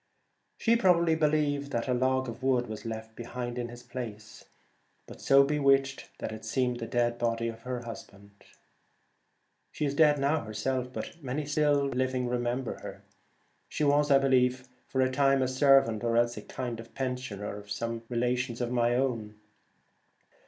[0.57, 4.45] She probably believed that a log 120 of wood was left behind in his place,
[5.05, 5.27] but Kidnappers.
[5.27, 8.31] so bewitched that it seemed the dead body of her husband.
[9.71, 13.03] She is dead now herself, but many still living remember her.
[13.69, 17.55] She was, I believe, for a time a servant or else a kind of pensioner
[17.57, 19.35] of some relations of my own.